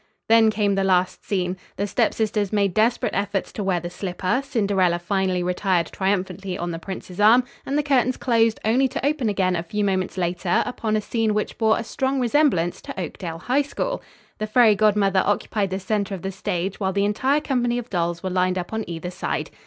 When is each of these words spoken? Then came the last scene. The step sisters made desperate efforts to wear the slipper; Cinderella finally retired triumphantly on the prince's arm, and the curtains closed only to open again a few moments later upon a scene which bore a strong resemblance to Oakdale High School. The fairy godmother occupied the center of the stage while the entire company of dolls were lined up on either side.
Then 0.27 0.49
came 0.49 0.73
the 0.73 0.83
last 0.83 1.23
scene. 1.23 1.57
The 1.75 1.85
step 1.85 2.15
sisters 2.15 2.51
made 2.51 2.73
desperate 2.73 3.13
efforts 3.13 3.51
to 3.53 3.63
wear 3.63 3.79
the 3.79 3.91
slipper; 3.91 4.41
Cinderella 4.43 4.97
finally 4.97 5.43
retired 5.43 5.91
triumphantly 5.91 6.57
on 6.57 6.71
the 6.71 6.79
prince's 6.79 7.19
arm, 7.19 7.43
and 7.67 7.77
the 7.77 7.83
curtains 7.83 8.17
closed 8.17 8.59
only 8.65 8.87
to 8.87 9.05
open 9.05 9.29
again 9.29 9.55
a 9.55 9.61
few 9.61 9.83
moments 9.83 10.17
later 10.17 10.63
upon 10.65 10.95
a 10.95 11.01
scene 11.01 11.35
which 11.35 11.59
bore 11.59 11.77
a 11.77 11.83
strong 11.83 12.19
resemblance 12.19 12.81
to 12.81 12.99
Oakdale 12.99 13.37
High 13.37 13.61
School. 13.61 14.01
The 14.39 14.47
fairy 14.47 14.73
godmother 14.73 15.21
occupied 15.23 15.69
the 15.69 15.79
center 15.79 16.15
of 16.15 16.23
the 16.23 16.31
stage 16.31 16.79
while 16.79 16.93
the 16.93 17.05
entire 17.05 17.39
company 17.39 17.77
of 17.77 17.91
dolls 17.91 18.23
were 18.23 18.31
lined 18.31 18.57
up 18.57 18.73
on 18.73 18.83
either 18.87 19.11
side. 19.11 19.51